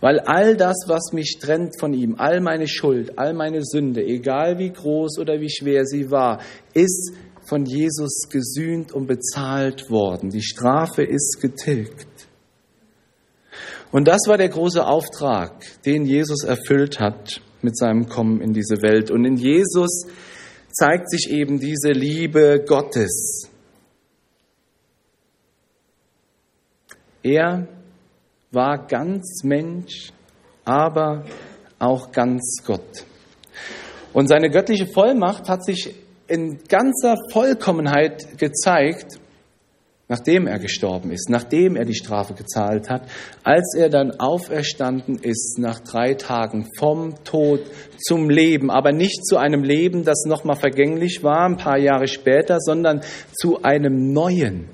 [0.00, 4.58] Weil all das, was mich trennt von ihm, all meine Schuld, all meine Sünde, egal
[4.58, 6.40] wie groß oder wie schwer sie war,
[6.72, 7.12] ist
[7.48, 10.30] von Jesus gesühnt und bezahlt worden.
[10.30, 12.06] Die Strafe ist getilgt.
[13.90, 18.82] Und das war der große Auftrag, den Jesus erfüllt hat mit seinem Kommen in diese
[18.82, 19.10] Welt.
[19.10, 20.06] Und in Jesus
[20.70, 23.48] zeigt sich eben diese Liebe Gottes.
[27.22, 27.66] Er
[28.50, 30.12] war ganz Mensch,
[30.64, 31.24] aber
[31.78, 33.04] auch ganz Gott.
[34.12, 35.94] Und seine göttliche Vollmacht hat sich
[36.26, 39.18] in ganzer Vollkommenheit gezeigt,
[40.08, 43.02] nachdem er gestorben ist, nachdem er die Strafe gezahlt hat,
[43.44, 47.60] als er dann auferstanden ist nach drei Tagen vom Tod
[47.98, 52.58] zum Leben, aber nicht zu einem Leben, das nochmal vergänglich war, ein paar Jahre später,
[52.60, 53.02] sondern
[53.32, 54.68] zu einem neuen,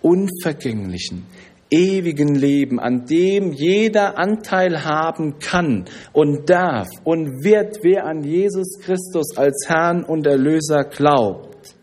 [0.00, 1.26] unvergänglichen,
[1.70, 8.78] ewigen Leben, an dem jeder Anteil haben kann und darf und wird, wer an Jesus
[8.80, 11.74] Christus als Herrn und Erlöser glaubt.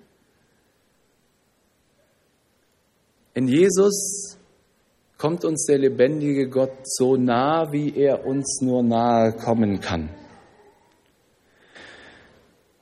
[3.33, 4.37] In Jesus
[5.17, 10.09] kommt uns der lebendige Gott so nah, wie er uns nur nahe kommen kann.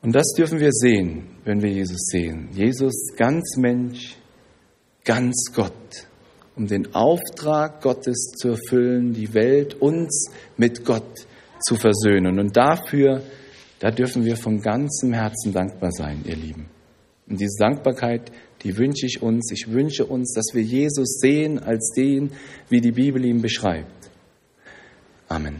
[0.01, 2.49] Und das dürfen wir sehen, wenn wir Jesus sehen.
[2.51, 4.17] Jesus ganz Mensch,
[5.03, 6.07] ganz Gott
[6.55, 11.27] um den Auftrag Gottes zu erfüllen, die Welt uns mit Gott
[11.61, 12.39] zu versöhnen.
[12.39, 13.21] Und dafür,
[13.79, 16.67] da dürfen wir von ganzem Herzen dankbar sein, ihr Lieben.
[17.27, 18.31] Und diese Dankbarkeit,
[18.63, 19.51] die wünsche ich uns.
[19.51, 22.31] Ich wünsche uns, dass wir Jesus sehen als den,
[22.69, 24.09] wie die Bibel ihn beschreibt.
[25.27, 25.55] Amen.